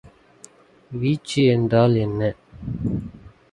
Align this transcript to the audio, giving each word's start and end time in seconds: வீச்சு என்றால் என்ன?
வீச்சு 0.91 1.43
என்றால் 1.45 1.95
என்ன? 1.95 2.35